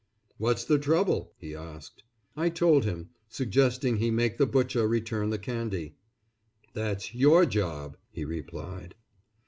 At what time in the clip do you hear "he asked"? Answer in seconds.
1.37-2.03